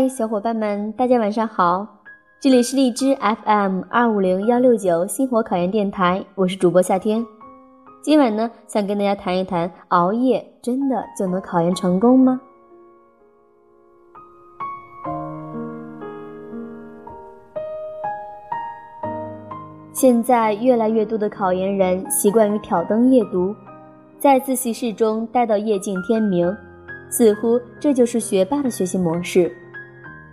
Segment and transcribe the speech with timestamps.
[0.00, 1.86] 嗨，小伙伴们，大家晚上好！
[2.40, 7.22] 这里是荔枝 FM 二五零幺六九星火考研电台，我是主播夏天。
[8.00, 12.40] 今晚呢，想跟大家谈一谈，熬夜真的就能考研成功吗？
[19.92, 23.54] 现在越来越多的考研人习惯于挑灯夜读，
[24.18, 26.56] 在自习室中待到夜尽天明，
[27.10, 29.54] 似乎这就是学霸的学习模式。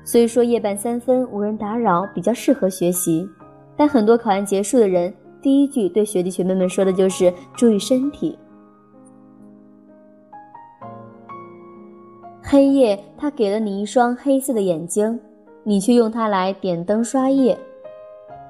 [0.07, 3.27] 虽说夜半三分无人打扰比较适合学习，
[3.75, 8.39] 但很多考研结束的人第一句对学弟学妹们说的就是注意身体。
[12.41, 15.19] 黑夜，它给了你一双黑色的眼睛，
[15.65, 17.59] 你却用它来点灯刷夜。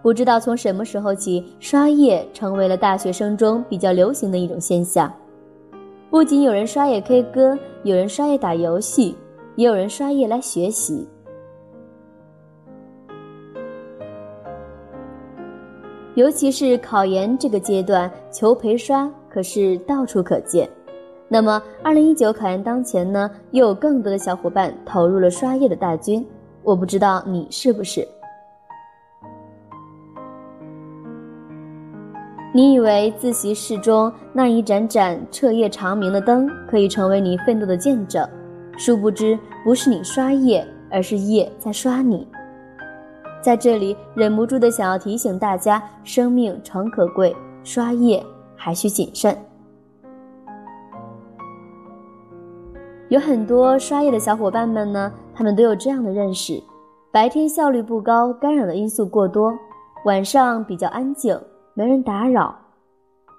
[0.03, 5.11] 不知道从什么时候起，刷夜成为了大学生中比较流行的一种现象。
[6.11, 9.15] 不仅有人刷夜 K 歌，有人刷夜打游戏，
[9.55, 11.07] 也有人刷夜来学习。
[16.17, 20.67] 尤其是考研这个阶段，求陪刷可是到处可见。
[21.27, 26.25] 那么，二零一九考研当前呢，又有更多的小伙伴投入了刷夜的大军。
[26.63, 28.03] 我不知道你是不是？
[32.51, 38.27] 你以为自习室中那一盏盏彻夜长明的灯可以成为你奋斗的见证，
[38.75, 42.27] 殊不知，不是你刷夜，而是夜在刷你。
[43.47, 48.21] 在这里，忍不住的想要提醒大家：生命诚可贵，刷夜
[48.57, 49.33] 还需谨慎。
[53.07, 56.61] 有很多刷夜的小伙伴们呢，他们都有这样的认识：
[57.09, 59.53] 白天效率不高，干扰的因素过多；
[60.03, 61.39] 晚上比较安静，
[61.73, 62.53] 没人打扰，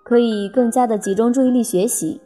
[0.06, 2.18] 可以更加的集中注意力学习。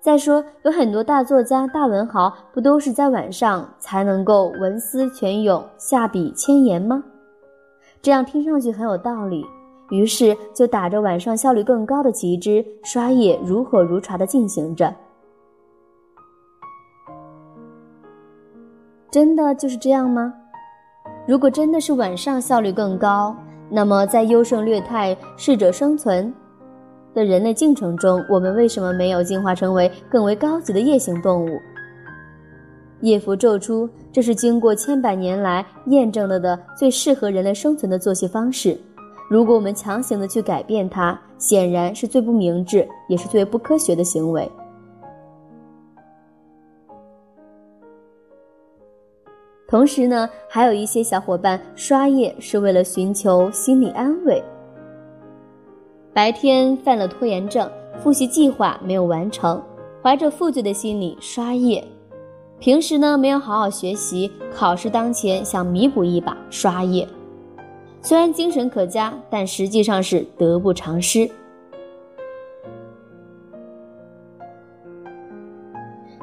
[0.00, 7.02] 再说，有很多大作家、大文豪，不都是在晚上才能够文思泉涌、下笔千言吗？
[8.04, 9.46] 这样听上去很有道理，
[9.88, 14.94] 于是就打着晚上效率更高的旗帜，刷夜如火如荼的进行着。
[19.10, 20.34] 真的就是这样吗？
[21.26, 23.34] 如果真的是晚上效率更高，
[23.70, 26.30] 那么在优胜劣汰、适者生存
[27.14, 31.58] 的人类进程中，我们为什么没有进化成为更为高级的夜行动物？
[33.04, 38.80] 夜伏昼出，这是经过千百年来验证了的最适合人类生存的作息方式。
[39.28, 44.50] 如果我们强行的去改变它，显然是最不明智，也是最不科学的行为。
[49.68, 54.42] 同时呢，还有一些小伙伴刷夜是为了寻求心理安慰。
[56.14, 59.62] 白天犯了拖延症，复习计划没有完成，
[60.02, 61.86] 怀着负罪的心理刷夜。
[62.58, 67.06] 平时呢没有好好学习，考试当前想弥补一把刷夜，
[68.00, 71.30] 虽然精神可嘉，但实际上是得不偿失。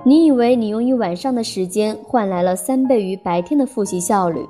[0.03, 4.43] 你以为你用一晚上的时间换来了三倍于白天的复习效率，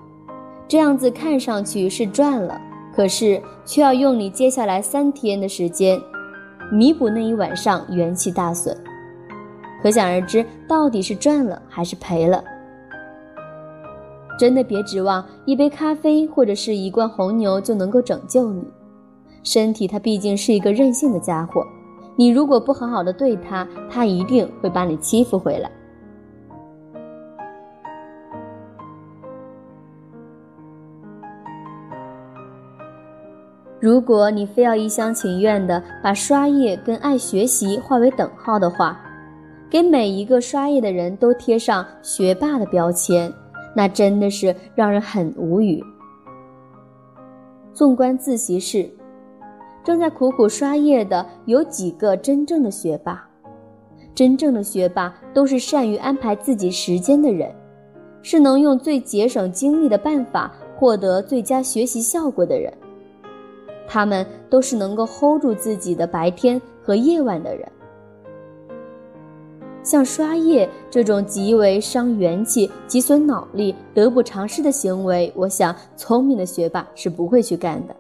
[0.66, 2.58] 这样子看上去是赚了，
[2.96, 6.02] 可是却要用你接下来三天的时间
[6.72, 8.74] 弥补那一晚上元气大损。
[9.82, 12.44] 可想而知，到底是赚了还是赔了？
[14.40, 18.64] 真的别指望一杯咖啡或者是一罐红牛就能够拯救你。
[19.44, 21.66] 身体它毕竟是一个任性的家伙，
[22.16, 25.70] 你如果不好好的对它，它一定会把你欺负回来。
[33.80, 39.00] 如果你非要一厢情愿的把刷夜跟爱学习划为等号的话，
[39.72, 43.34] 给每一个刷夜的人都贴上学霸的标签，
[43.74, 45.82] 那真的是让人很无语。
[47.74, 48.90] 纵观自习室，
[49.82, 53.26] 正在苦苦刷夜的有几个真正的学霸？
[54.14, 57.50] 真正的学霸都是善于安排自己时间的人，
[58.22, 62.74] 是能用最节省精力的办法获得最佳学习效果的人。
[63.88, 67.66] 他们都是能够 hold 住自己的白天和夜晚的人。
[69.84, 77.96] 像刷夜这种极为伤元气、极损脑力、得不偿失的行为，我想聪明的学霸是不会去干的。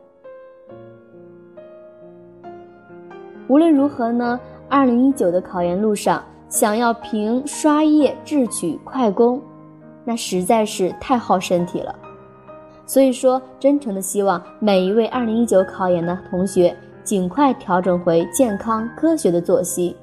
[3.47, 4.39] 无论如何呢，
[4.69, 9.41] 二零一九的考研路上，想要凭刷夜智取快攻，
[10.05, 11.93] 那实在是太耗身体了。
[12.85, 19.95] 所以说，真诚的希望每一位二零一九考研的同学尽快调整回健康科学的作息。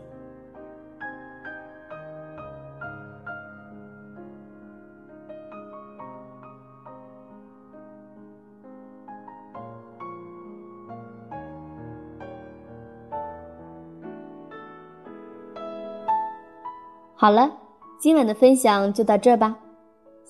[17.20, 17.50] 好了，
[17.98, 19.56] 今晚的分享就到这吧，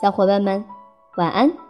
[0.00, 0.64] 小伙伴们，
[1.19, 1.68] 晚安。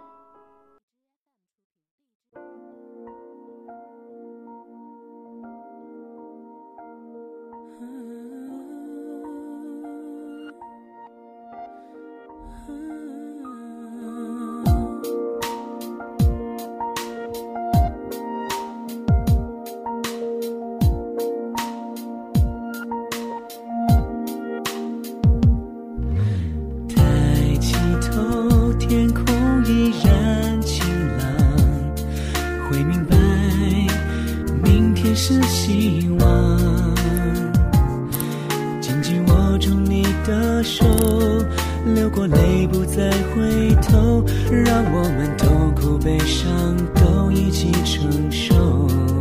[44.51, 49.18] 让我们痛苦悲伤都一起承受。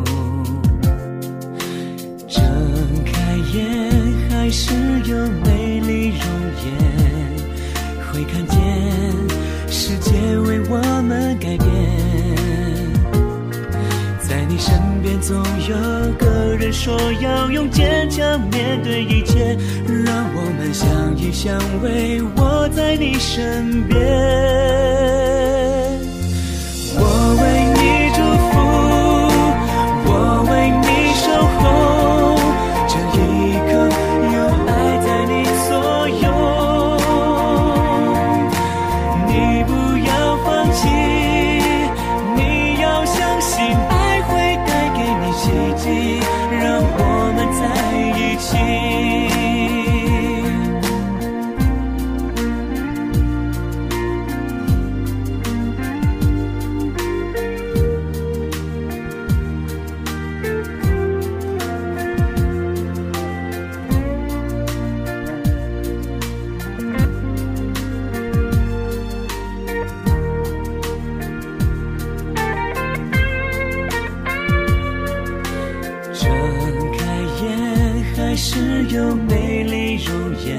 [14.58, 15.38] 身边总
[15.70, 15.76] 有
[16.18, 25.77] 个人说要用坚强面对一切，让我们相依相偎，我在你身边。
[78.98, 80.12] 有美丽容
[80.44, 80.58] 颜，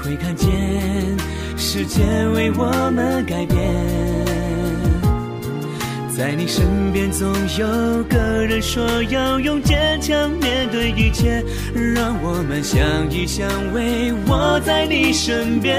[0.00, 0.48] 会看见
[1.56, 2.00] 世界
[2.32, 3.58] 为我们改变。
[6.16, 7.28] 在你身边，总
[7.58, 8.16] 有个
[8.46, 11.42] 人说要用坚强面对一切，
[11.74, 14.14] 让我们相依相偎。
[14.28, 15.72] 我在你身边。